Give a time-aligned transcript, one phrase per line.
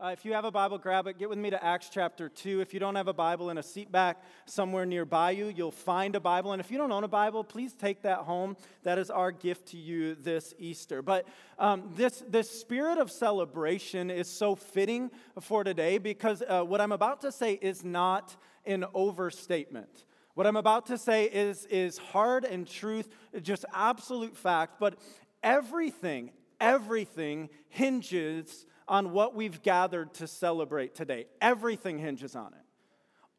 [0.00, 1.18] Uh, if you have a Bible, grab it.
[1.18, 2.60] Get with me to Acts chapter 2.
[2.60, 6.14] If you don't have a Bible in a seat back somewhere nearby you, you'll find
[6.14, 6.52] a Bible.
[6.52, 8.56] And if you don't own a Bible, please take that home.
[8.84, 11.02] That is our gift to you this Easter.
[11.02, 11.26] But
[11.58, 16.92] um, this, this spirit of celebration is so fitting for today because uh, what I'm
[16.92, 18.36] about to say is not
[18.66, 20.04] an overstatement.
[20.34, 23.08] What I'm about to say is, is hard and truth,
[23.42, 24.78] just absolute fact.
[24.78, 24.94] But
[25.42, 26.30] everything,
[26.60, 31.26] everything hinges on what we've gathered to celebrate today.
[31.40, 32.64] Everything hinges on it.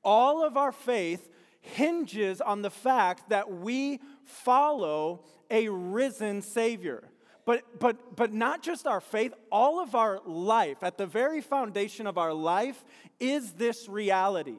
[0.04, 1.30] All of our faith
[1.62, 7.04] hinges on the fact that we follow a risen Savior.
[7.46, 12.06] But, but, but not just our faith, all of our life, at the very foundation
[12.06, 12.86] of our life,
[13.20, 14.58] is this reality.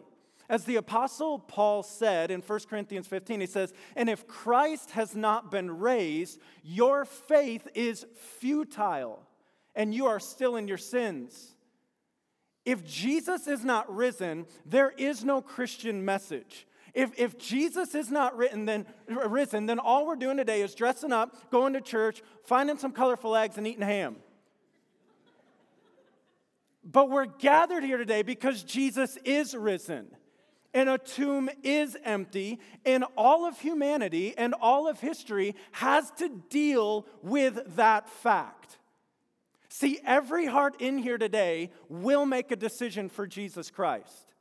[0.49, 5.15] As the Apostle Paul said in 1 Corinthians 15, he says, And if Christ has
[5.15, 8.05] not been raised, your faith is
[8.41, 9.23] futile
[9.81, 11.55] and you are still in your sins.
[12.67, 16.67] If Jesus is not risen, there is no Christian message.
[16.93, 21.13] If, if Jesus is not written, then, risen, then all we're doing today is dressing
[21.13, 24.17] up, going to church, finding some colorful eggs, and eating ham.
[26.85, 30.09] But we're gathered here today because Jesus is risen,
[30.75, 36.29] and a tomb is empty, and all of humanity and all of history has to
[36.51, 38.77] deal with that fact.
[39.71, 44.35] See, every heart in here today will make a decision for Jesus Christ.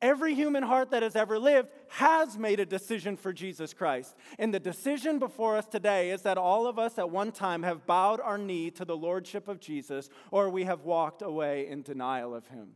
[0.00, 4.14] Every human heart that has ever lived has made a decision for Jesus Christ.
[4.38, 7.84] And the decision before us today is that all of us at one time have
[7.84, 12.32] bowed our knee to the lordship of Jesus or we have walked away in denial
[12.32, 12.68] of him.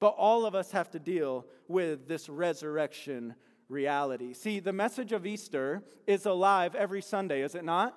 [0.00, 3.36] But all of us have to deal with this resurrection
[3.68, 4.32] reality.
[4.32, 7.96] See, the message of Easter is alive every Sunday, is it not?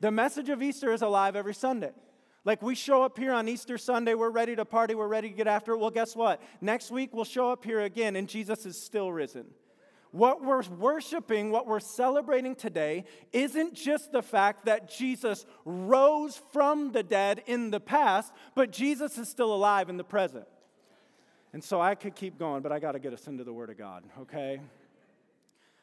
[0.00, 1.92] The message of Easter is alive every Sunday.
[2.44, 5.34] Like we show up here on Easter Sunday, we're ready to party, we're ready to
[5.34, 5.78] get after it.
[5.78, 6.42] Well, guess what?
[6.60, 9.46] Next week we'll show up here again and Jesus is still risen.
[10.10, 16.92] What we're worshiping, what we're celebrating today, isn't just the fact that Jesus rose from
[16.92, 20.46] the dead in the past, but Jesus is still alive in the present.
[21.52, 23.70] And so I could keep going, but I got to get us into the Word
[23.70, 24.60] of God, okay?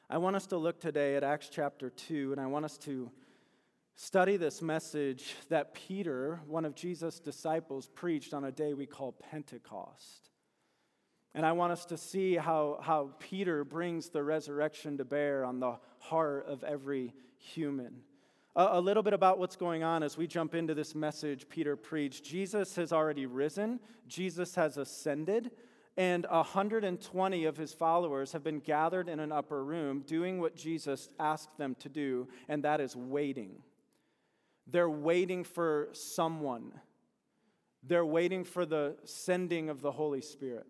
[0.10, 3.12] I want us to look today at Acts chapter 2, and I want us to
[3.96, 9.12] study this message that Peter, one of Jesus' disciples, preached on a day we call
[9.12, 10.30] Pentecost.
[11.34, 15.60] And I want us to see how, how Peter brings the resurrection to bear on
[15.60, 18.02] the heart of every human.
[18.56, 21.76] A, a little bit about what's going on as we jump into this message Peter
[21.76, 22.26] preached.
[22.26, 25.52] Jesus has already risen, Jesus has ascended,
[25.98, 31.10] and 120 of his followers have been gathered in an upper room doing what Jesus
[31.20, 33.62] asked them to do, and that is waiting.
[34.72, 36.72] They're waiting for someone.
[37.84, 40.66] They're waiting for the sending of the Holy Spirit.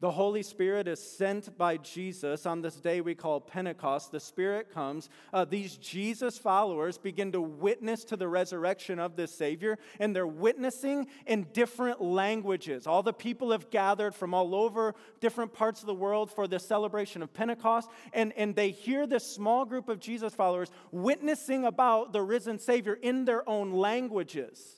[0.00, 4.12] The Holy Spirit is sent by Jesus on this day we call Pentecost.
[4.12, 5.10] The Spirit comes.
[5.32, 10.24] Uh, these Jesus followers begin to witness to the resurrection of this Savior, and they're
[10.24, 12.86] witnessing in different languages.
[12.86, 16.60] All the people have gathered from all over different parts of the world for the
[16.60, 22.12] celebration of Pentecost, and, and they hear this small group of Jesus followers witnessing about
[22.12, 24.77] the risen Savior in their own languages.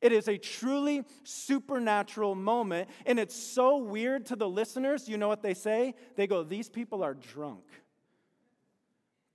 [0.00, 5.08] It is a truly supernatural moment, and it's so weird to the listeners.
[5.08, 5.94] You know what they say?
[6.16, 7.64] They go, These people are drunk.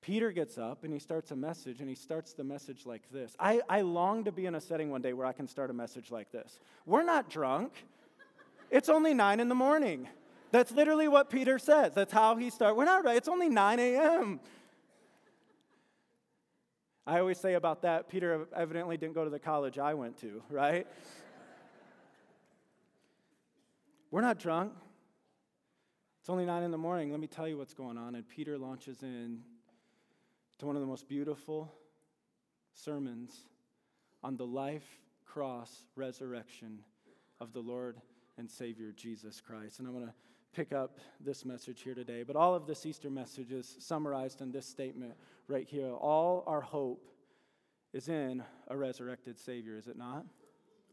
[0.01, 3.35] Peter gets up and he starts a message, and he starts the message like this.
[3.39, 5.73] I, I long to be in a setting one day where I can start a
[5.73, 6.59] message like this.
[6.85, 7.73] We're not drunk,
[8.71, 10.07] it's only nine in the morning.
[10.51, 11.93] That's literally what Peter says.
[11.93, 12.75] That's how he starts.
[12.75, 13.15] We're not right.
[13.15, 14.39] It's only 9 a.m.
[17.05, 20.43] I always say about that, Peter evidently didn't go to the college I went to,
[20.49, 20.85] right?
[24.11, 24.73] We're not drunk.
[26.19, 27.09] It's only nine in the morning.
[27.11, 28.13] Let me tell you what's going on.
[28.13, 29.39] And Peter launches in
[30.59, 31.73] to one of the most beautiful
[32.73, 33.35] sermons
[34.21, 34.85] on the life,
[35.25, 36.79] cross, resurrection
[37.39, 37.99] of the Lord
[38.37, 39.79] and Savior Jesus Christ.
[39.79, 40.13] And I'm going to
[40.53, 42.23] pick up this message here today.
[42.23, 45.13] But all of this Easter message is summarized in this statement
[45.47, 45.91] right here.
[45.91, 47.07] All our hope
[47.93, 50.25] is in a resurrected Savior, is it not?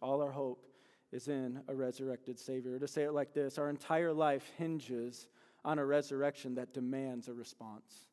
[0.01, 0.65] All our hope
[1.13, 2.79] is in a resurrected Savior.
[2.79, 5.27] To say it like this our entire life hinges
[5.65, 8.07] on a resurrection that demands a response.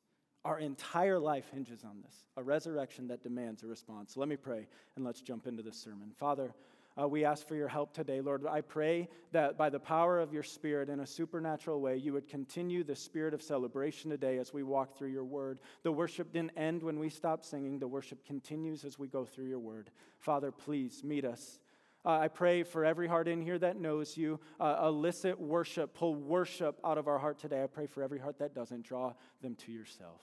[0.43, 4.17] Our entire life hinges on this a resurrection that demands a response.
[4.17, 6.11] Let me pray and let's jump into this sermon.
[6.15, 6.53] Father,
[6.99, 8.45] uh, we ask for your help today, Lord.
[8.47, 12.27] I pray that by the power of your Spirit in a supernatural way, you would
[12.27, 15.59] continue the spirit of celebration today as we walk through your word.
[15.83, 19.47] The worship didn't end when we stopped singing, the worship continues as we go through
[19.47, 19.89] your word.
[20.19, 21.59] Father, please meet us
[22.05, 24.39] Uh, I pray for every heart in here that knows you.
[24.59, 27.63] Uh, elicit worship, pull worship out of our heart today.
[27.63, 28.83] I pray for every heart that doesn't.
[28.83, 30.21] Draw them to yourself.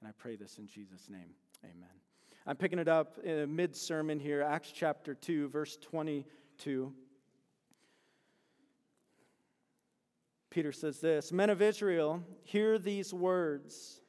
[0.00, 1.30] And I pray this in Jesus' name.
[1.64, 2.01] Amen.
[2.46, 6.92] I'm picking it up in mid sermon here, Acts chapter 2, verse 22.
[10.50, 14.00] Peter says this Men of Israel, hear these words.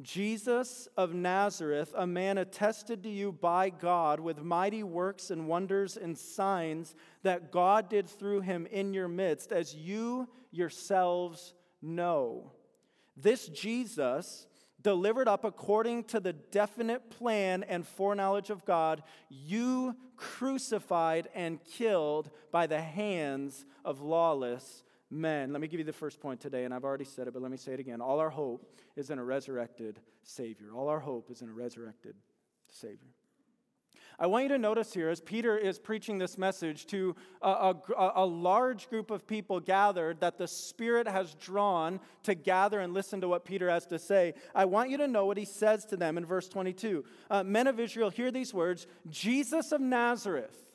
[0.00, 5.96] Jesus of Nazareth, a man attested to you by God with mighty works and wonders
[5.96, 6.94] and signs
[7.24, 11.52] that God did through him in your midst, as you yourselves
[11.82, 12.52] know.
[13.16, 14.46] This Jesus,
[14.82, 22.30] delivered up according to the definite plan and foreknowledge of God, you crucified and killed
[22.52, 25.52] by the hands of lawless men.
[25.52, 27.50] Let me give you the first point today, and I've already said it, but let
[27.50, 28.00] me say it again.
[28.00, 30.68] All our hope is in a resurrected Savior.
[30.74, 32.14] All our hope is in a resurrected
[32.68, 33.14] Savior.
[34.18, 38.12] I want you to notice here as Peter is preaching this message to a, a,
[38.16, 43.20] a, large group of people gathered that the Spirit has drawn to gather and listen
[43.20, 44.34] to what Peter has to say.
[44.54, 47.04] I want you to know what he says to them in verse 22.
[47.30, 50.68] Uh, Men of Israel, hear these words Jesus of Nazareth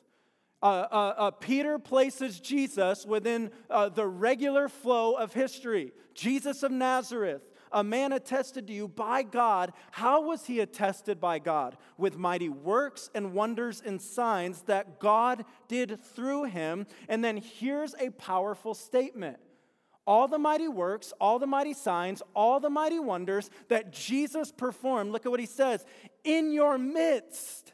[0.64, 5.92] uh, uh, uh, Peter places Jesus within uh, the regular flow of history.
[6.14, 7.42] Jesus of Nazareth,
[7.74, 9.72] a man attested to you by God.
[9.90, 11.76] How was he attested by God?
[11.98, 16.86] With mighty works and wonders and signs that God did through him.
[17.08, 19.38] And then here's a powerful statement
[20.06, 25.12] all the mighty works, all the mighty signs, all the mighty wonders that Jesus performed.
[25.12, 25.84] Look at what he says
[26.24, 27.72] in your midst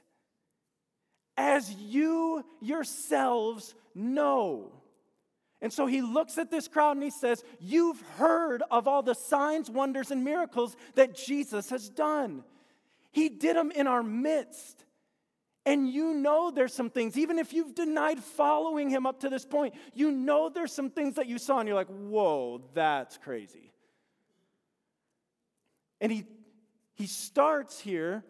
[1.36, 4.79] as you yourselves know.
[5.62, 9.14] And so he looks at this crowd and he says, You've heard of all the
[9.14, 12.44] signs, wonders, and miracles that Jesus has done.
[13.12, 14.84] He did them in our midst.
[15.66, 19.44] And you know there's some things, even if you've denied following him up to this
[19.44, 23.72] point, you know there's some things that you saw and you're like, Whoa, that's crazy.
[26.00, 26.24] And he,
[26.94, 28.24] he starts here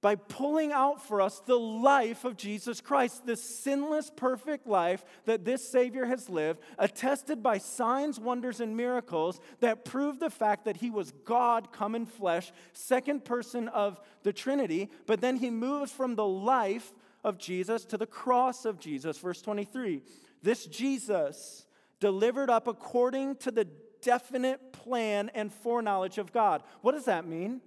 [0.00, 5.44] by pulling out for us the life of Jesus Christ, the sinless, perfect life that
[5.44, 10.78] this Savior has lived, attested by signs, wonders, and miracles that prove the fact that
[10.78, 14.88] he was God come in flesh, second person of the Trinity.
[15.06, 16.92] But then he moves from the life
[17.22, 19.18] of Jesus to the cross of Jesus.
[19.18, 20.02] Verse 23
[20.42, 21.66] This Jesus,
[22.00, 23.66] delivered up according to the
[24.00, 26.62] definite plan and foreknowledge of God.
[26.80, 27.60] What does that mean?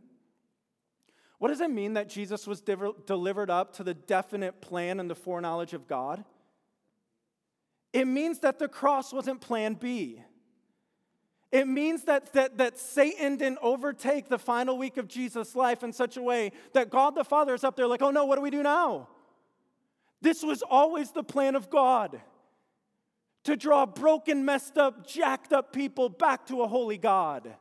[1.44, 5.16] What does it mean that Jesus was delivered up to the definite plan and the
[5.16, 6.24] foreknowledge of God?
[7.92, 10.24] It means that the cross wasn't plan B.
[11.52, 15.92] It means that, that, that Satan didn't overtake the final week of Jesus' life in
[15.92, 18.42] such a way that God the Father is up there like, oh no, what do
[18.42, 19.10] we do now?
[20.22, 22.22] This was always the plan of God
[23.44, 27.54] to draw broken, messed up, jacked up people back to a holy God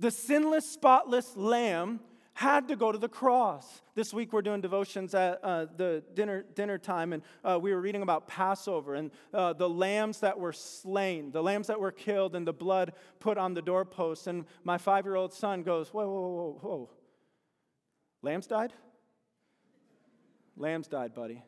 [0.00, 2.00] the sinless, spotless lamb
[2.32, 3.82] had to go to the cross.
[3.94, 7.80] This week we're doing devotions at uh, the dinner, dinner time, and uh, we were
[7.80, 12.34] reading about Passover and uh, the lambs that were slain, the lambs that were killed,
[12.34, 14.26] and the blood put on the doorposts.
[14.26, 16.90] And my five year old son goes, Whoa, whoa, whoa, whoa.
[18.22, 18.72] Lambs died?
[20.56, 21.42] Lambs died, buddy.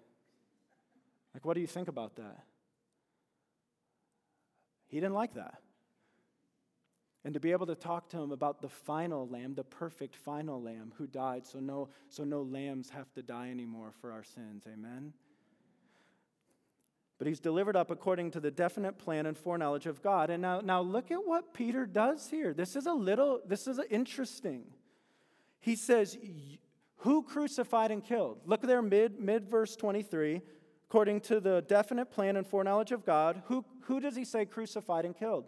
[1.32, 2.44] Like, what do you think about that?
[4.88, 5.61] He didn't like that
[7.24, 10.60] and to be able to talk to him about the final lamb, the perfect final
[10.60, 14.64] lamb who died so no, so no lambs have to die anymore for our sins.
[14.72, 15.12] Amen?
[17.18, 20.30] But he's delivered up according to the definite plan and foreknowledge of God.
[20.30, 22.52] And now, now look at what Peter does here.
[22.52, 24.64] This is a little, this is interesting.
[25.60, 26.18] He says,
[26.96, 28.40] Who crucified and killed?
[28.44, 30.42] Look there, mid, mid verse 23.
[30.88, 35.04] According to the definite plan and foreknowledge of God, who, who does he say crucified
[35.04, 35.44] and killed?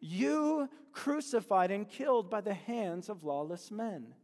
[0.00, 4.14] You crucified and killed by the hands of lawless men.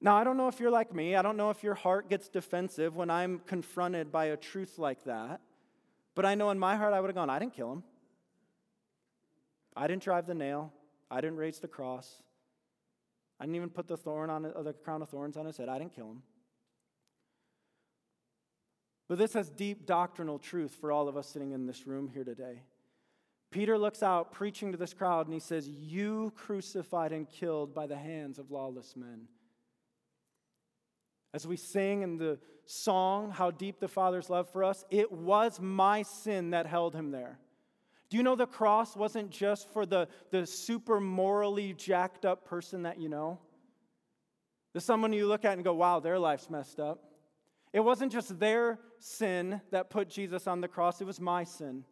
[0.00, 1.14] Now, I don't know if you're like me.
[1.14, 5.04] I don't know if your heart gets defensive when I'm confronted by a truth like
[5.04, 5.40] that.
[6.14, 7.84] But I know in my heart I would have gone, I didn't kill him.
[9.76, 10.72] I didn't drive the nail.
[11.10, 12.22] I didn't raise the cross.
[13.38, 15.68] I didn't even put the thorn on uh, the crown of thorns on his head.
[15.68, 16.22] I didn't kill him.
[19.08, 22.24] But this has deep doctrinal truth for all of us sitting in this room here
[22.24, 22.62] today.
[23.52, 27.86] Peter looks out preaching to this crowd and he says, You crucified and killed by
[27.86, 29.28] the hands of lawless men.
[31.34, 35.60] As we sing in the song, How Deep the Father's Love for Us, it was
[35.60, 37.38] my sin that held him there.
[38.10, 42.82] Do you know the cross wasn't just for the, the super morally jacked up person
[42.82, 43.38] that you know?
[44.72, 47.04] There's someone you look at and go, wow, their life's messed up.
[47.72, 51.84] It wasn't just their sin that put Jesus on the cross, it was my sin.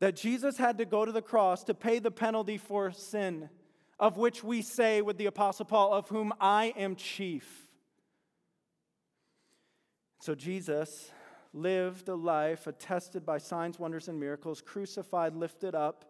[0.00, 3.48] That Jesus had to go to the cross to pay the penalty for sin,
[3.98, 7.66] of which we say with the Apostle Paul, of whom I am chief.
[10.20, 11.10] So Jesus
[11.54, 16.04] lived a life attested by signs, wonders, and miracles, crucified, lifted up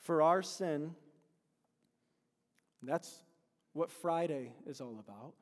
[0.00, 0.94] for our sin.
[2.82, 3.22] That's
[3.72, 5.34] what Friday is all about.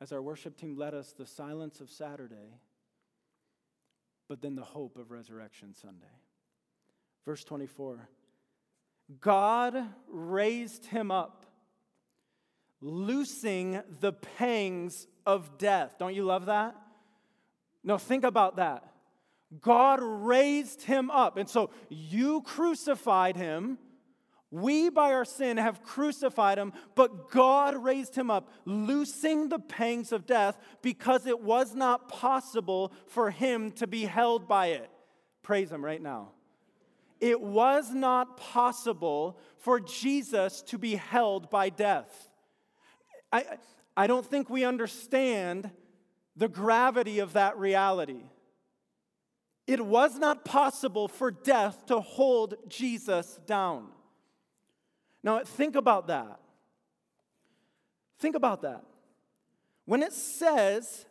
[0.00, 2.58] As our worship team led us, the silence of Saturday,
[4.30, 6.06] but then the hope of Resurrection Sunday.
[7.26, 8.08] Verse 24
[9.20, 9.74] God
[10.08, 11.46] raised him up,
[12.80, 15.96] loosing the pangs of death.
[15.98, 16.76] Don't you love that?
[17.82, 18.84] No, think about that.
[19.60, 21.36] God raised him up.
[21.36, 23.78] And so you crucified him
[24.50, 30.10] we, by our sin, have crucified him, but God raised him up, loosing the pangs
[30.10, 34.90] of death because it was not possible for him to be held by it.
[35.42, 36.30] Praise him right now.
[37.20, 42.30] It was not possible for Jesus to be held by death.
[43.32, 43.44] I,
[43.96, 45.70] I don't think we understand
[46.34, 48.24] the gravity of that reality.
[49.66, 53.88] It was not possible for death to hold Jesus down.
[55.22, 56.40] Now, think about that.
[58.18, 58.84] Think about that.
[59.84, 61.06] When it says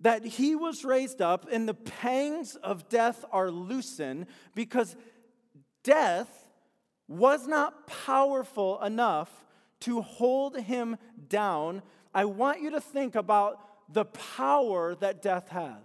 [0.00, 4.96] that he was raised up and the pangs of death are loosened because
[5.82, 6.28] death
[7.08, 9.30] was not powerful enough
[9.80, 10.96] to hold him
[11.28, 11.82] down,
[12.14, 13.60] I want you to think about
[13.92, 15.82] the power that death has.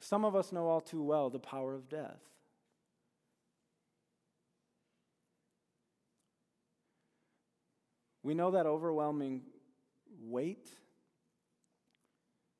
[0.00, 2.20] Some of us know all too well the power of death.
[8.22, 9.42] We know that overwhelming
[10.22, 10.68] weight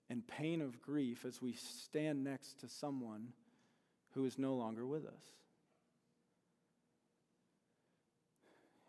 [0.09, 3.29] and pain of grief as we stand next to someone
[4.15, 5.23] who is no longer with us.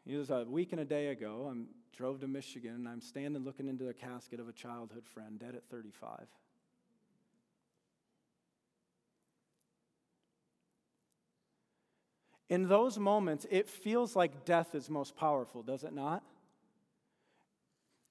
[0.06, 1.52] It was a week and a day ago.
[1.54, 1.62] I
[1.96, 5.56] drove to Michigan and I'm standing looking into the casket of a childhood friend dead
[5.56, 6.26] at 35.
[12.50, 16.24] In those moments, it feels like death is most powerful, does it not?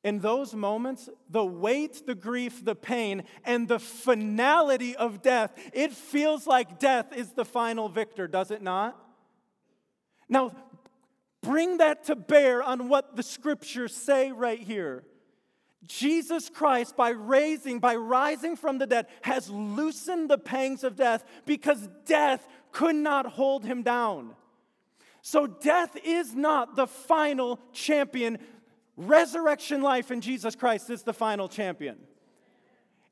[0.02, 5.92] In those moments, the weight, the grief, the pain, and the finality of death, it
[5.92, 8.96] feels like death is the final victor, does it not?
[10.28, 10.52] Now,
[11.42, 15.04] bring that to bear on what the scriptures say right here.
[15.86, 21.24] Jesus Christ, by raising, by rising from the dead, has loosened the pangs of death
[21.46, 24.34] because death could not hold him down.
[25.22, 28.38] So, death is not the final champion.
[29.00, 31.96] Resurrection life in Jesus Christ is the final champion.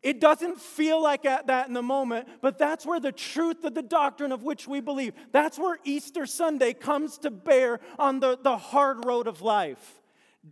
[0.02, 3.82] It doesn't feel like that in the moment, but that's where the truth of the
[3.82, 8.58] doctrine of which we believe, that's where Easter Sunday comes to bear on the, the
[8.58, 10.02] hard road of life.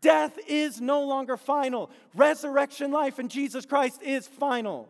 [0.01, 1.91] Death is no longer final.
[2.15, 4.89] Resurrection life in Jesus Christ is final.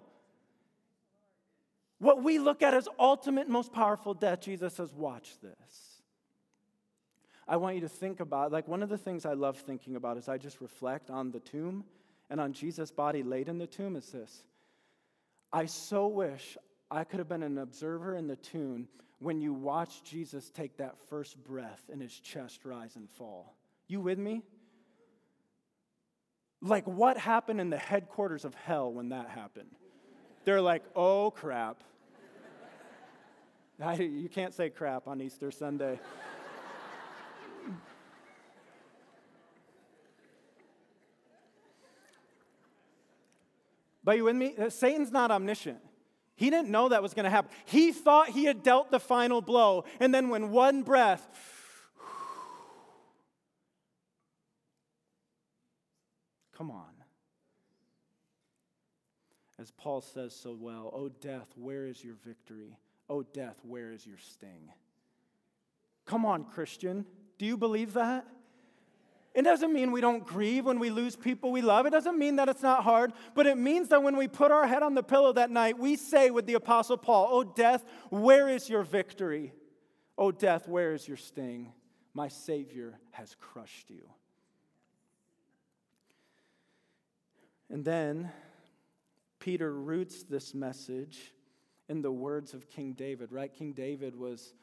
[1.98, 5.95] What we look at as ultimate, most powerful death, Jesus says, watch this.
[7.48, 10.16] I want you to think about, like, one of the things I love thinking about
[10.16, 11.84] as I just reflect on the tomb
[12.28, 14.44] and on Jesus' body laid in the tomb is this.
[15.52, 16.56] I so wish
[16.90, 18.88] I could have been an observer in the tomb
[19.18, 23.56] when you watch Jesus take that first breath and his chest rise and fall.
[23.88, 24.42] You with me?
[26.60, 29.70] Like, what happened in the headquarters of hell when that happened?
[30.44, 31.82] They're like, oh crap.
[33.82, 36.00] I, you can't say crap on Easter Sunday.
[44.06, 44.54] But you with me?
[44.56, 45.80] Uh, Satan's not omniscient.
[46.36, 47.50] He didn't know that was going to happen.
[47.64, 49.84] He thought he had dealt the final blow.
[49.98, 51.26] And then, when one breath,
[56.56, 56.84] come on.
[59.58, 62.78] As Paul says so well, O death, where is your victory?
[63.10, 64.70] O death, where is your sting?
[66.04, 67.06] Come on, Christian.
[67.38, 68.24] Do you believe that?
[69.36, 71.84] It doesn't mean we don't grieve when we lose people we love.
[71.84, 74.66] It doesn't mean that it's not hard, but it means that when we put our
[74.66, 78.48] head on the pillow that night, we say with the Apostle Paul, Oh, death, where
[78.48, 79.52] is your victory?
[80.16, 81.74] Oh, death, where is your sting?
[82.14, 84.08] My Savior has crushed you.
[87.68, 88.32] And then
[89.38, 91.34] Peter roots this message
[91.90, 93.52] in the words of King David, right?
[93.52, 94.54] King David was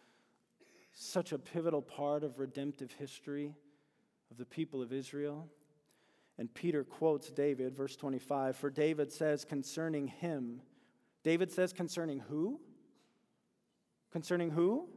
[0.93, 3.53] such a pivotal part of redemptive history
[4.33, 5.47] of the people of Israel.
[6.39, 10.61] And Peter quotes David, verse 25, for David says concerning him,
[11.23, 12.59] David says concerning who?
[14.11, 14.87] Concerning who?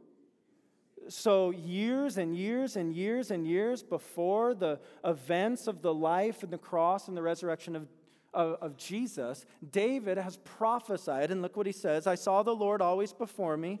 [1.09, 6.51] So, years and years and years and years before the events of the life and
[6.51, 7.87] the cross and the resurrection of,
[8.33, 11.29] of, of, Jesus, David has prophesied.
[11.29, 13.79] And look what he says I saw the Lord always before me,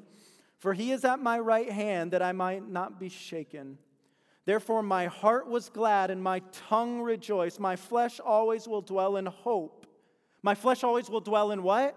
[0.59, 3.79] for he is at my right hand that I might not be shaken.
[4.47, 6.39] Therefore, my heart was glad and my
[6.69, 7.59] tongue rejoiced.
[7.59, 9.85] My flesh always will dwell in hope.
[10.41, 11.95] My flesh always will dwell in what?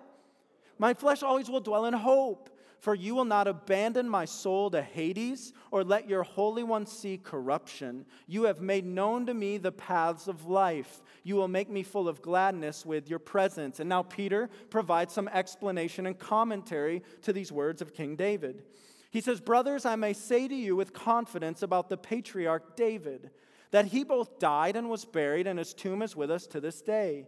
[0.77, 4.83] My flesh always will dwell in hope for you will not abandon my soul to
[4.83, 8.07] Hades, or let your Holy One see corruption.
[8.27, 11.03] You have made known to me the paths of life.
[11.23, 13.81] You will make me full of gladness with your presence.
[13.81, 18.63] And now Peter provides some explanation and commentary to these words of King David.
[19.11, 23.31] He says, Brothers, I may say to you with confidence about the patriarch David,
[23.73, 26.81] that he both died and was buried, and his tomb is with us to this
[26.81, 27.27] day.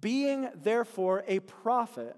[0.00, 2.16] Being therefore a prophet,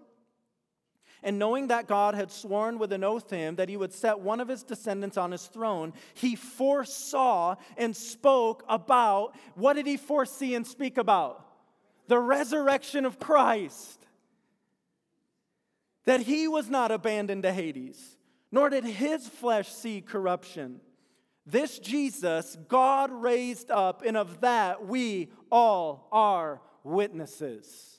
[1.24, 4.20] and knowing that God had sworn with an oath to him that he would set
[4.20, 9.96] one of his descendants on his throne, he foresaw and spoke about what did he
[9.96, 11.44] foresee and speak about?
[12.08, 14.06] The resurrection of Christ.
[16.04, 18.18] That he was not abandoned to Hades,
[18.54, 20.80] nor did his flesh see corruption.
[21.44, 27.93] This Jesus God raised up, and of that we all are witnesses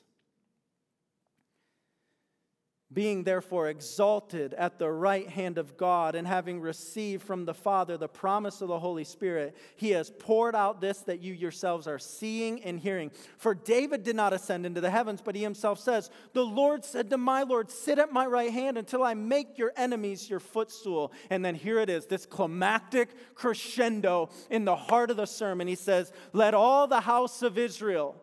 [2.96, 7.98] being therefore exalted at the right hand of God, and having received from the Father
[7.98, 12.00] the promise of the Holy Spirit, he has poured out this that you yourselves are
[12.00, 13.12] seeing and hearing.
[13.38, 17.10] For David did not ascend into the heavens, but he himself says, The Lord said
[17.10, 21.12] to my Lord, Sit at my right hand until I make your enemies your footstool.
[21.30, 25.68] And then here it is, this climactic crescendo in the heart of the sermon.
[25.68, 28.16] He says, Let all the house of Israel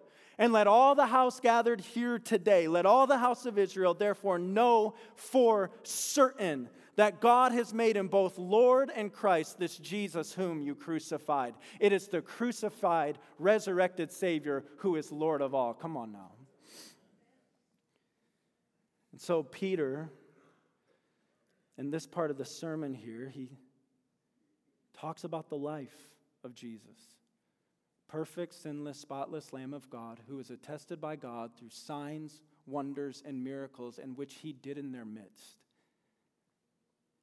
[0.43, 4.41] and let all the house gathered here today, let all the house of Israel therefore
[4.41, 10.61] know for certain that God has made him both Lord and Christ, this Jesus whom
[10.61, 11.55] you crucified.
[11.79, 15.75] It is the crucified, resurrected Savior who is Lord of all.
[15.75, 16.33] Come on now.
[19.13, 20.11] And so, Peter,
[21.79, 23.49] in this part of the sermon here, he
[24.93, 26.09] talks about the life
[26.43, 27.22] of Jesus
[28.13, 33.43] perfect, sinless, spotless Lamb of God, who is attested by God through signs, wonders, and
[33.43, 35.57] miracles, and which he did in their midst.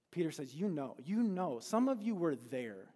[0.09, 2.87] Peter says, You know, you know, some of you were there,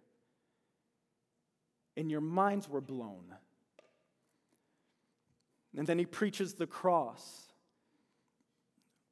[1.96, 3.32] and your minds were blown.
[5.76, 7.42] And then he preaches the cross.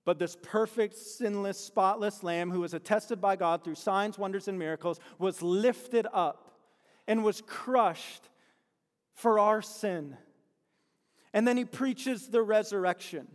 [0.04, 4.58] But this perfect, sinless, spotless lamb who was attested by God through signs, wonders, and
[4.58, 6.58] miracles was lifted up
[7.06, 8.28] and was crushed
[9.14, 10.16] for our sin.
[11.32, 13.28] And then he preaches the resurrection.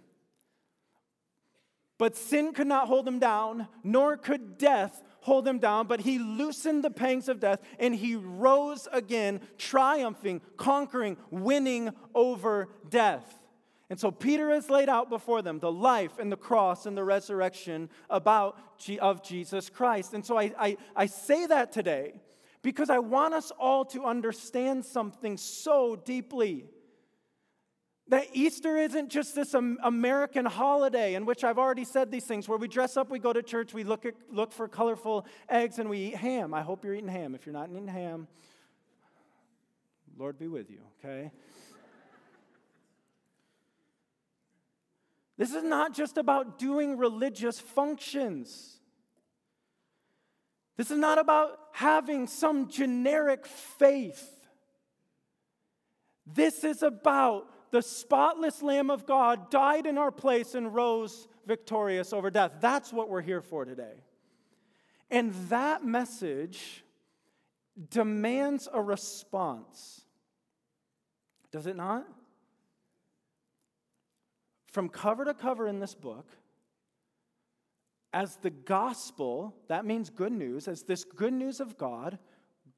[1.97, 6.19] But sin could not hold him down, nor could death hold him down, but he
[6.19, 13.33] loosened the pangs of death and he rose again, triumphing, conquering, winning over death.
[13.89, 17.03] And so Peter has laid out before them the life and the cross and the
[17.03, 18.57] resurrection about
[19.01, 20.13] of Jesus Christ.
[20.13, 22.21] And so I, I, I say that today
[22.67, 26.65] because I want us all to understand something so deeply.
[28.09, 32.57] That Easter isn't just this American holiday in which I've already said these things where
[32.57, 35.89] we dress up, we go to church, we look, at, look for colorful eggs, and
[35.89, 36.53] we eat ham.
[36.53, 37.35] I hope you're eating ham.
[37.35, 38.27] If you're not eating ham,
[40.17, 41.31] Lord be with you, okay?
[45.37, 48.76] this is not just about doing religious functions.
[50.77, 54.47] This is not about having some generic faith.
[56.25, 62.13] This is about the spotless Lamb of God died in our place and rose victorious
[62.13, 62.53] over death.
[62.61, 64.03] That's what we're here for today.
[65.09, 66.83] And that message
[67.89, 70.01] demands a response.
[71.51, 72.05] Does it not?
[74.67, 76.27] From cover to cover in this book,
[78.13, 82.17] as the gospel, that means good news, as this good news of God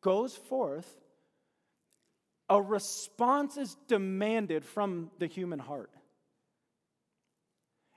[0.02, 1.00] goes forth,
[2.50, 5.92] a response is demanded from the human heart.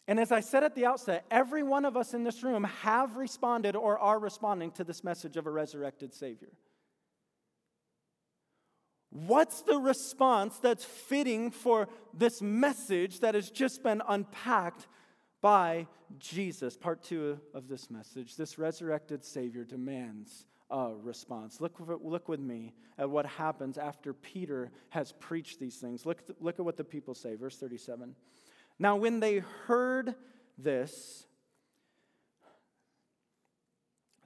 [0.08, 3.16] And as I said at the outset, every one of us in this room have
[3.16, 6.52] responded or are responding to this message of a resurrected Savior.
[9.10, 14.86] What's the response that's fitting for this message that has just been unpacked
[15.42, 15.86] by
[16.18, 16.76] Jesus.
[16.76, 18.36] Part two of this message.
[18.36, 21.60] This resurrected Savior demands a response.
[21.60, 26.06] Look, look with me at what happens after Peter has preached these things.
[26.06, 27.34] Look, look at what the people say.
[27.34, 28.14] Verse 37.
[28.78, 30.14] Now, when they heard
[30.56, 31.26] this,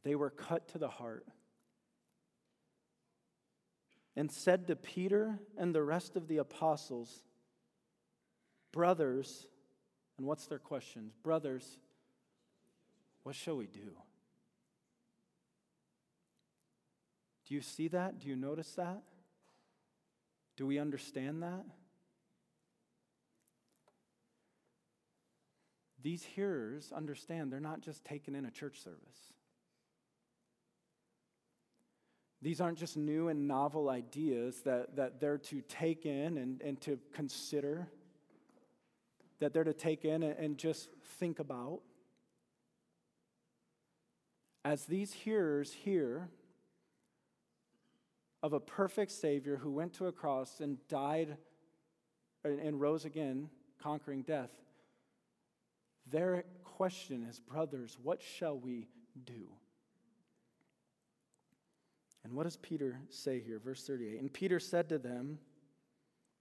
[0.04, 1.26] they were cut to the heart
[4.14, 7.22] and said to Peter and the rest of the apostles,
[8.72, 9.46] Brothers,
[10.18, 11.12] and what's their questions?
[11.22, 11.78] Brothers,
[13.22, 13.92] what shall we do?
[17.46, 18.18] Do you see that?
[18.18, 19.02] Do you notice that?
[20.56, 21.64] Do we understand that?
[26.02, 29.32] These hearers understand they're not just taken in a church service.
[32.42, 36.80] These aren't just new and novel ideas that, that they're to take in and, and
[36.82, 37.88] to consider,
[39.38, 41.80] that they're to take in and, just think about.
[44.64, 46.28] As these hearers hear
[48.42, 51.36] of a perfect Savior who went to a cross and died
[52.44, 53.50] and rose again,
[53.82, 54.50] conquering death,
[56.06, 58.88] their question is, Brothers, what shall we
[59.24, 59.48] do?
[62.24, 63.60] And what does Peter say here?
[63.60, 64.20] Verse 38.
[64.20, 65.38] And Peter said to them,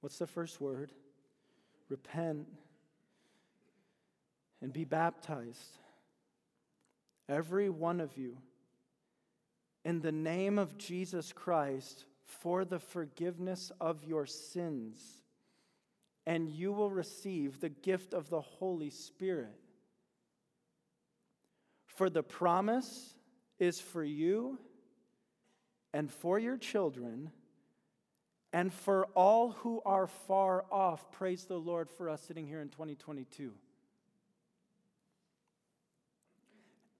[0.02, 0.92] What's the first word?
[1.90, 2.48] Repent
[4.66, 5.78] and be baptized,
[7.30, 8.36] every one of you,
[9.84, 15.00] in the name of Jesus Christ for the forgiveness of your sins,
[16.26, 19.54] and you will receive the gift of the Holy Spirit.
[21.86, 23.14] For the promise
[23.60, 24.58] is for you
[25.94, 27.30] and for your children
[28.52, 31.12] and for all who are far off.
[31.12, 33.52] Praise the Lord for us sitting here in 2022.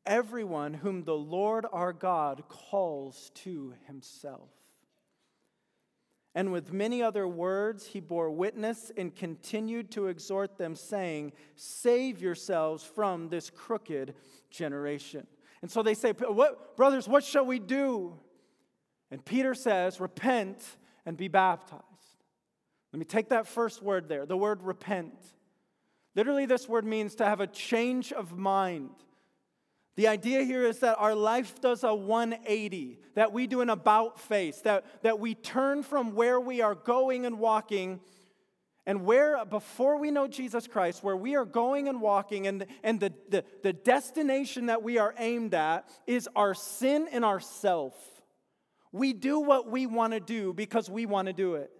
[0.06, 4.50] Everyone whom the Lord our God calls to himself.
[6.36, 12.22] And with many other words, he bore witness and continued to exhort them, saying, Save
[12.22, 14.16] yourselves from this crooked
[14.50, 15.26] generation.
[15.62, 18.20] And so they say, what, Brothers, what shall we do?
[19.12, 20.62] And Peter says, Repent
[21.06, 21.84] and be baptized.
[22.92, 25.16] Let me take that first word there, the word repent.
[26.16, 28.90] Literally, this word means to have a change of mind.
[29.96, 34.20] The idea here is that our life does a 180, that we do an about
[34.20, 38.02] face, that, that we turn from where we are going and walking,
[38.86, 43.00] and where, before we know Jesus Christ, where we are going and walking, and, and
[43.00, 47.96] the, the, the destination that we are aimed at is our sin and ourself.
[48.92, 51.72] We do what we want to do because we want to do it.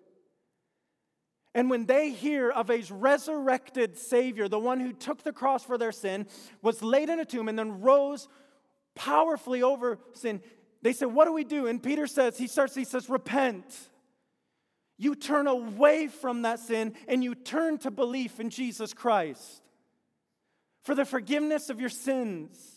[1.56, 5.78] And when they hear of a resurrected Savior, the one who took the cross for
[5.78, 6.28] their sin,
[6.62, 8.28] was laid in a tomb, and then rose
[8.94, 10.42] powerfully over sin,
[10.82, 11.68] they say, What do we do?
[11.68, 13.66] And Peter says, He starts, he says, Repent.
[14.98, 19.62] You turn away from that sin and you turn to belief in Jesus Christ
[20.84, 22.75] for the forgiveness of your sins.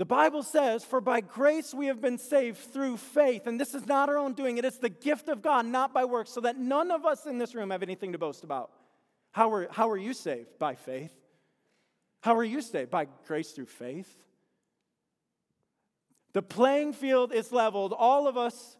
[0.00, 3.46] The Bible says, For by grace we have been saved through faith.
[3.46, 6.06] And this is not our own doing, it is the gift of God, not by
[6.06, 8.70] works, so that none of us in this room have anything to boast about.
[9.32, 10.58] How are, how are you saved?
[10.58, 11.12] By faith.
[12.22, 12.90] How are you saved?
[12.90, 14.10] By grace through faith.
[16.32, 17.92] The playing field is leveled.
[17.92, 18.78] All of us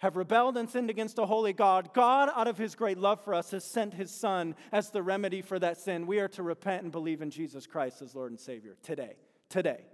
[0.00, 1.94] have rebelled and sinned against a holy God.
[1.94, 5.40] God, out of his great love for us, has sent his Son as the remedy
[5.40, 6.06] for that sin.
[6.06, 9.16] We are to repent and believe in Jesus Christ as Lord and Savior today.
[9.48, 9.84] Today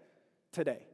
[0.56, 0.86] today.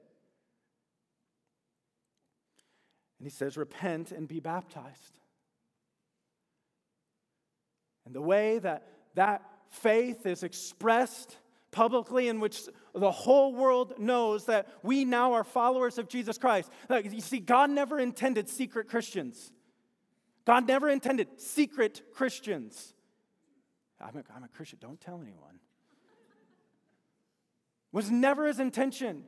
[3.18, 5.20] And he says, Repent and be baptized.
[8.05, 11.38] And the way that that faith is expressed
[11.70, 16.70] publicly, in which the whole world knows that we now are followers of Jesus Christ.
[16.90, 19.53] You see, God never intended secret Christians.
[20.44, 22.92] God never intended secret Christians.
[24.01, 25.61] I'm a, I'm a Christian, don't tell anyone.
[27.92, 29.22] Was never his intention.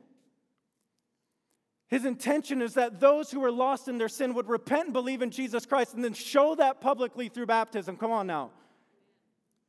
[1.87, 5.21] His intention is that those who are lost in their sin would repent and believe
[5.21, 7.95] in Jesus Christ and then show that publicly through baptism.
[7.95, 8.51] Come on now.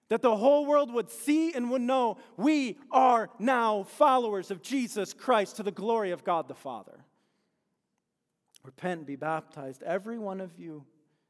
[0.08, 5.12] That the whole world would see and would know we are now followers of Jesus
[5.12, 7.04] Christ to the glory of God the Father.
[8.62, 10.84] Repent and be baptized, every one of you,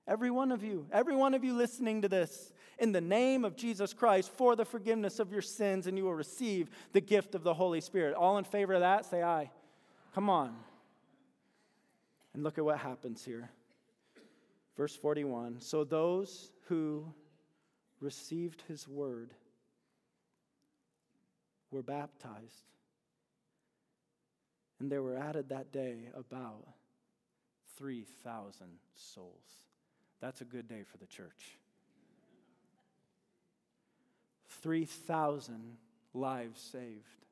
[0.07, 3.57] every one of you, every one of you listening to this, in the name of
[3.57, 7.43] Jesus Christ for the forgiveness of your sins, and you will receive the gift of
[7.43, 8.15] the Holy Spirit.
[8.15, 9.51] All in favor of that, say aye.
[10.15, 10.55] Come on.
[12.37, 13.49] And look at what happens here.
[14.77, 17.07] Verse 41 So those who
[17.99, 19.31] received his word
[21.71, 22.67] were baptized.
[24.79, 26.69] And there were added that day about
[27.79, 29.65] 3,000 souls.
[30.21, 31.57] That's a good day for the church.
[34.61, 35.79] 3,000
[36.13, 37.26] lives saved.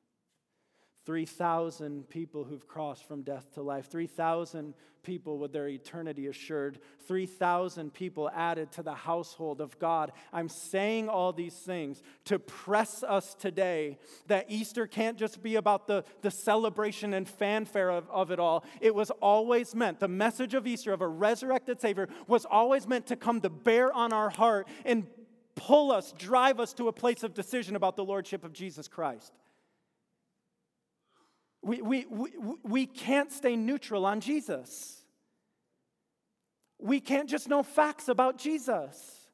[1.05, 7.93] 3,000 people who've crossed from death to life, 3,000 people with their eternity assured, 3,000
[7.93, 10.11] people added to the household of God.
[10.33, 15.85] I'm saying all these things to press us today that Easter can't just be about
[15.85, 18.65] the, the celebration and fanfare of, of it all.
[18.81, 23.05] It was always meant, the message of Easter, of a resurrected Savior, was always meant
[23.07, 25.05] to come to bear on our heart and
[25.53, 29.33] pull us, drive us to a place of decision about the Lordship of Jesus Christ.
[31.65, 32.29] We, we, we,
[32.63, 35.03] we can't stay neutral on Jesus.
[36.77, 39.29] We can't just know facts about Jesus.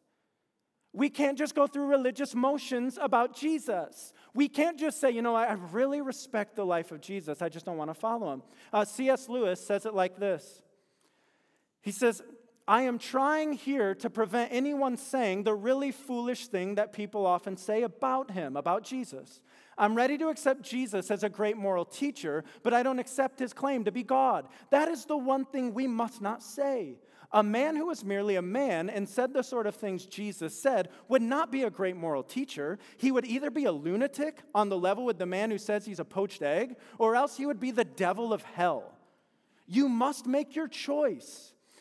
[0.93, 4.13] We can't just go through religious motions about Jesus.
[4.33, 7.65] We can't just say, you know, I really respect the life of Jesus, I just
[7.65, 8.43] don't want to follow him.
[8.71, 9.27] Uh, C.S.
[9.27, 10.61] Lewis says it like this
[11.81, 12.21] He says,
[12.67, 17.57] I am trying here to prevent anyone saying the really foolish thing that people often
[17.57, 19.41] say about him, about Jesus.
[19.77, 23.53] I'm ready to accept Jesus as a great moral teacher, but I don't accept his
[23.53, 24.47] claim to be God.
[24.69, 26.99] That is the one thing we must not say.
[27.33, 30.89] A man who was merely a man and said the sort of things Jesus said
[31.07, 32.77] would not be a great moral teacher.
[32.97, 35.99] He would either be a lunatic on the level with the man who says he's
[35.99, 38.97] a poached egg, or else he would be the devil of hell.
[39.65, 41.53] You must make your choice.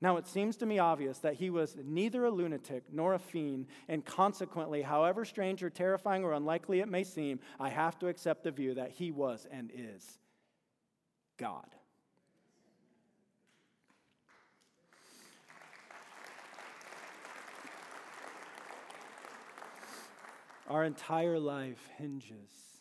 [0.00, 3.66] Now, it seems to me obvious that he was neither a lunatic nor a fiend,
[3.88, 8.44] and consequently, however strange or terrifying or unlikely it may seem, I have to accept
[8.44, 10.18] the view that he was and is
[11.38, 11.66] God.
[20.68, 22.80] Our entire life hinges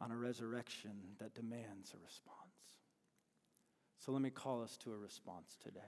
[0.00, 2.36] on a resurrection that demands a response.
[4.04, 5.80] So let me call us to a response today.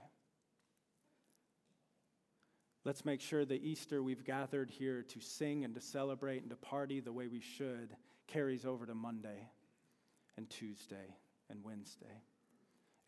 [2.85, 6.57] Let's make sure the Easter we've gathered here to sing and to celebrate and to
[6.57, 7.97] party the way we should
[8.29, 9.49] carries over to Monday
[10.37, 11.17] and Tuesday
[11.51, 12.23] and Wednesday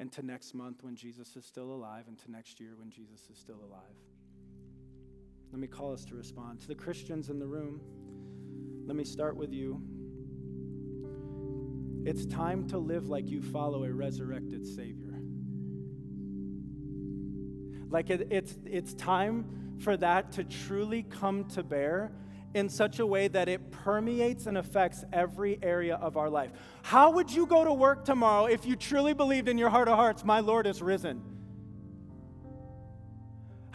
[0.00, 3.28] and to next month when Jesus is still alive and to next year when Jesus
[3.30, 3.96] is still alive.
[5.52, 6.62] Let me call us to respond.
[6.62, 7.80] To the Christians in the room,
[8.86, 9.95] let me start with you.
[12.06, 15.18] It's time to live like you follow a resurrected Savior.
[17.90, 22.12] Like it, it's, it's time for that to truly come to bear
[22.54, 26.52] in such a way that it permeates and affects every area of our life.
[26.82, 29.96] How would you go to work tomorrow if you truly believed in your heart of
[29.96, 31.35] hearts, my Lord is risen?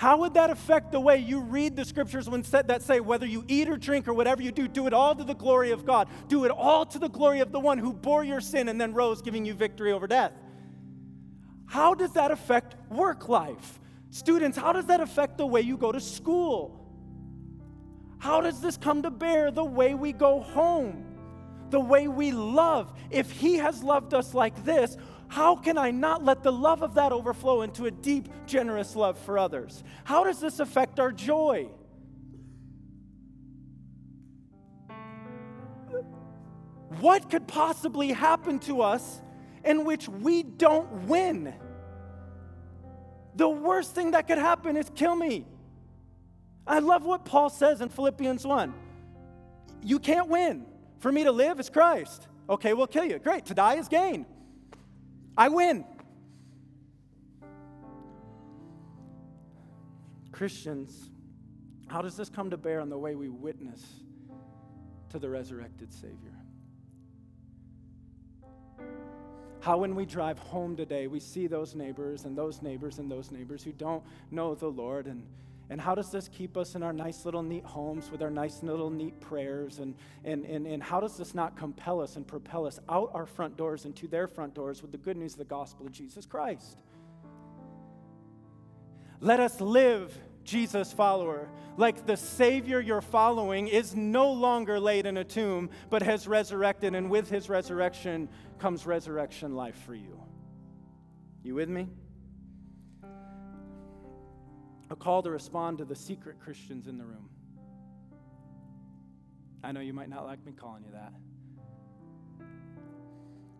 [0.02, 3.28] How would that affect the way you read the scriptures when said that say whether
[3.28, 5.86] you eat or drink or whatever you do, do it all to the glory of
[5.86, 6.08] God.
[6.28, 8.96] Do it all to the glory of the one who bore your sin and then
[8.96, 10.32] rose, giving you victory over death.
[11.68, 13.80] How does that affect work life?
[14.10, 16.84] Students, how does that affect the way you go to school?
[18.18, 21.06] How does this come to bear the way we go home?
[21.70, 22.92] The way we love?
[23.12, 24.98] If He has loved us like this,
[25.32, 29.18] how can I not let the love of that overflow into a deep, generous love
[29.18, 29.82] for others?
[30.04, 31.70] How does this affect our joy?
[37.00, 39.22] What could possibly happen to us
[39.64, 41.54] in which we don't win?
[43.36, 45.46] The worst thing that could happen is kill me.
[46.68, 48.74] I love what Paul says in Philippians 1.
[49.82, 50.66] You can't win.
[51.00, 52.28] For me to live is Christ.
[52.50, 53.18] Okay, we'll kill you.
[53.18, 53.46] Great.
[53.46, 54.26] To die is gain.
[55.38, 55.86] I win.
[60.32, 61.10] Christians,
[61.88, 63.84] how does this come to bear on the way we witness
[65.10, 66.34] to the resurrected Savior?
[69.60, 73.30] How, when we drive home today, we see those neighbors and those neighbors and those
[73.30, 75.24] neighbors who don't know the Lord and
[75.72, 78.62] and how does this keep us in our nice little neat homes with our nice
[78.62, 79.80] little neat prayers?
[79.80, 83.26] And, and, and, and how does this not compel us and propel us out our
[83.26, 85.94] front doors and to their front doors with the good news of the gospel of
[85.94, 86.82] Jesus Christ?
[89.22, 95.16] Let us live, Jesus follower, like the Savior you're following is no longer laid in
[95.16, 98.28] a tomb, but has resurrected, and with his resurrection
[98.60, 100.20] comes resurrection life for you.
[101.44, 101.88] You with me?
[104.92, 107.30] A call to respond to the secret Christians in the room.
[109.64, 111.14] I know you might not like me calling you that.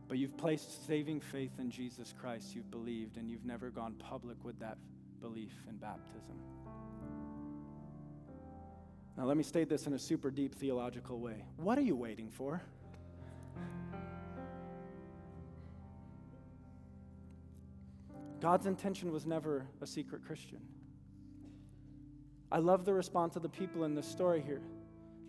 [0.10, 4.44] But you've placed saving faith in Jesus Christ, you've believed, and you've never gone public
[4.44, 4.78] with that
[5.22, 6.36] belief in baptism.
[9.18, 11.46] Now, let me state this in a super deep theological way.
[11.56, 12.62] What are you waiting for?
[18.42, 20.60] God's intention was never a secret Christian.
[22.52, 24.62] I love the response of the people in this story here.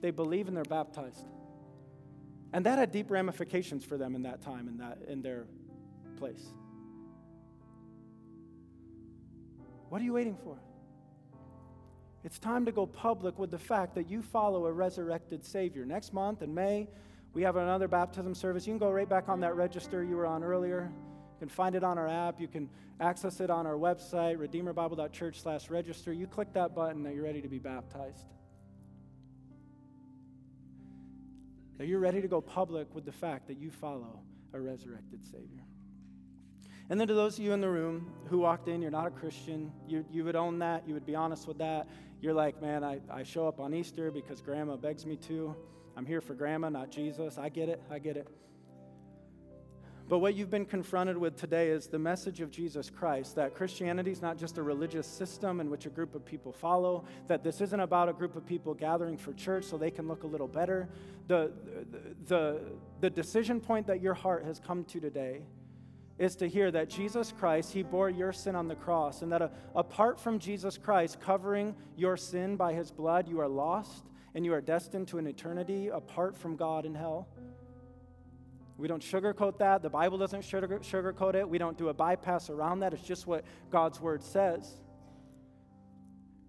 [0.00, 1.24] They believe and they're baptized.
[2.52, 5.46] And that had deep ramifications for them in that time, in, that, in their
[6.18, 6.44] place.
[9.88, 10.58] What are you waiting for?
[12.24, 15.84] It's time to go public with the fact that you follow a resurrected Savior.
[15.84, 16.88] Next month in May,
[17.34, 18.66] we have another baptism service.
[18.66, 20.92] You can go right back on that register you were on earlier.
[21.42, 22.40] Can find it on our app.
[22.40, 26.12] You can access it on our website, redeemerbible.church slash register.
[26.12, 28.26] You click that button that you're ready to be baptized.
[31.78, 34.20] That you're ready to go public with the fact that you follow
[34.52, 35.64] a resurrected Savior.
[36.88, 39.10] And then to those of you in the room who walked in, you're not a
[39.10, 41.88] Christian, you, you would own that, you would be honest with that.
[42.20, 45.56] You're like, man, I, I show up on Easter because grandma begs me to.
[45.96, 47.36] I'm here for grandma, not Jesus.
[47.36, 48.28] I get it, I get it.
[50.12, 54.10] But what you've been confronted with today is the message of Jesus Christ that Christianity
[54.10, 57.62] is not just a religious system in which a group of people follow, that this
[57.62, 60.46] isn't about a group of people gathering for church so they can look a little
[60.46, 60.90] better.
[61.28, 61.50] The,
[62.26, 62.60] the,
[63.00, 65.44] the decision point that your heart has come to today
[66.18, 69.40] is to hear that Jesus Christ, He bore your sin on the cross, and that
[69.40, 74.44] a, apart from Jesus Christ covering your sin by His blood, you are lost and
[74.44, 77.28] you are destined to an eternity apart from God in hell.
[78.82, 79.80] We don't sugarcoat that.
[79.80, 81.48] The Bible doesn't sugar, sugarcoat it.
[81.48, 82.92] We don't do a bypass around that.
[82.92, 84.80] It's just what God's Word says.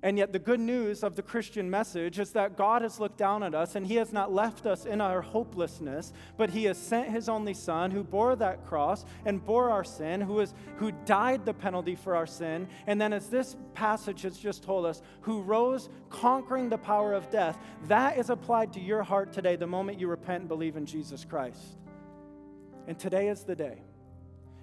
[0.02, 3.43] And yet, the good news of the Christian message is that God has looked down
[3.43, 7.12] at us and He has not left us in our hopelessness, but He has sent
[7.12, 11.46] His only Son who bore that cross and bore our sin, who, is, who died
[11.46, 12.67] the penalty for our sin.
[12.88, 17.30] And then, as this passage has just told us, who rose conquering the power of
[17.30, 17.60] death.
[17.89, 21.24] That is applied to your heart today the moment you repent and believe in Jesus
[21.24, 21.78] Christ.
[22.88, 23.82] And today is the day.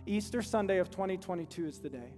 [0.07, 2.13] Easter Sunday of 2022 is the day.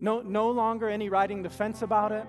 [0.00, 2.26] No, no longer any riding the fence about it.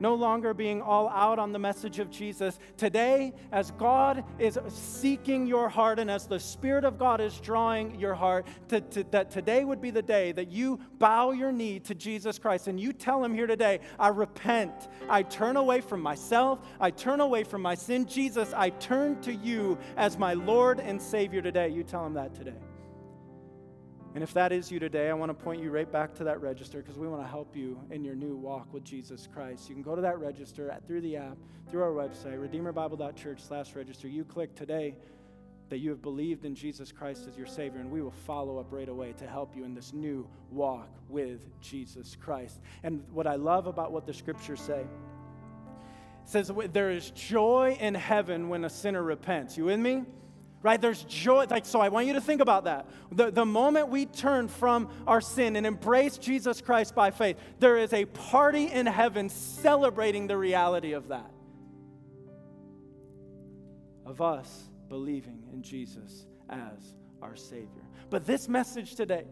[0.00, 2.58] No longer being all out on the message of Jesus.
[2.76, 7.98] Today, as God is seeking your heart and as the Spirit of God is drawing
[7.98, 11.80] your heart, to, to, that today would be the day that you bow your knee
[11.80, 14.88] to Jesus Christ and you tell Him here today, I repent.
[15.08, 16.60] I turn away from myself.
[16.80, 18.06] I turn away from my sin.
[18.06, 21.68] Jesus, I turn to you as my Lord and Savior today.
[21.68, 22.54] You tell Him that today.
[24.18, 26.40] And if that is you today, I want to point you right back to that
[26.40, 29.68] register because we want to help you in your new walk with Jesus Christ.
[29.68, 31.36] You can go to that register at, through the app,
[31.70, 34.08] through our website, redeemerbible.church slash register.
[34.08, 34.96] You click today
[35.68, 38.72] that you have believed in Jesus Christ as your Savior, and we will follow up
[38.72, 42.58] right away to help you in this new walk with Jesus Christ.
[42.82, 44.84] And what I love about what the scriptures say
[46.24, 49.56] says there is joy in heaven when a sinner repents.
[49.56, 50.02] You with me?
[50.62, 50.80] Right?
[50.80, 51.46] There's joy.
[51.48, 52.86] Like, so I want you to think about that.
[53.12, 57.76] The, the moment we turn from our sin and embrace Jesus Christ by faith, there
[57.76, 61.30] is a party in heaven celebrating the reality of that.
[64.04, 67.68] Of us believing in Jesus as our Savior.
[68.10, 69.26] But this message today,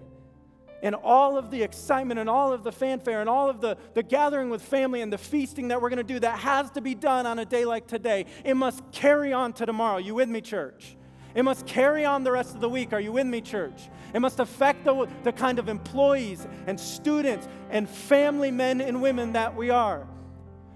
[0.82, 4.02] and all of the excitement and all of the fanfare and all of the, the
[4.02, 6.94] gathering with family and the feasting that we're going to do that has to be
[6.94, 8.26] done on a day like today.
[8.44, 9.96] It must carry on to tomorrow.
[9.96, 10.96] You with me, church?
[11.36, 12.94] It must carry on the rest of the week.
[12.94, 13.90] Are you with me, church?
[14.14, 19.34] It must affect the, the kind of employees and students and family men and women
[19.34, 20.08] that we are.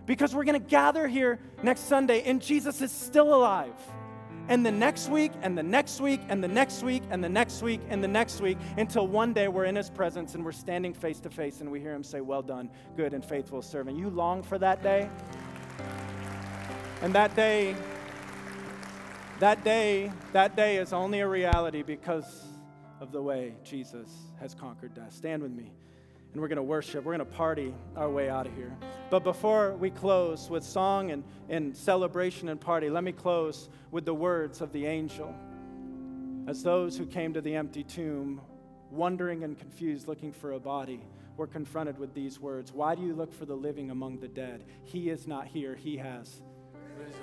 [0.05, 3.75] Because we're going to gather here next Sunday and Jesus is still alive.
[4.49, 7.63] And the next week, and the next week, and the next week, and the next
[7.63, 10.93] week, and the next week, until one day we're in his presence and we're standing
[10.93, 12.69] face to face and we hear him say, Well done,
[12.99, 13.97] good and faithful servant.
[13.97, 15.09] You long for that day?
[17.01, 17.77] And that day,
[19.41, 22.45] that day, that day is only a reality because
[23.01, 25.15] of the way Jesus has conquered death.
[25.15, 25.73] Stand with me
[26.33, 27.05] and we're going to worship.
[27.05, 28.77] We're going to party our way out of here.
[29.09, 34.05] But before we close with song and, and celebration and party, let me close with
[34.05, 35.35] the words of the angel.
[36.47, 38.41] As those who came to the empty tomb,
[38.91, 41.01] wondering and confused, looking for a body,
[41.37, 44.65] were confronted with these words Why do you look for the living among the dead?
[44.85, 46.43] He is not here, he has.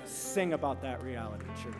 [0.04, 1.74] Sing about that reality, church.